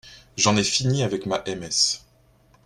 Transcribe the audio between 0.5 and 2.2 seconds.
ai fini avec ma M.S.